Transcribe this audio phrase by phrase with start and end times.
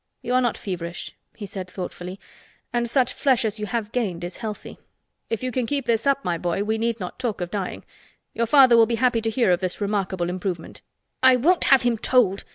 [0.23, 2.19] "You are not feverish," he said thoughtfully,
[2.73, 4.79] "and such flesh as you have gained is healthy.
[5.29, 7.85] If you can keep this up, my boy, we need not talk of dying.
[8.33, 10.81] Your father will be happy to hear of this remarkable improvement."
[11.21, 12.45] "I won't have him told!"